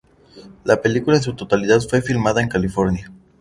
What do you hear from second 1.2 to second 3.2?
su totalidad fue filmada en California.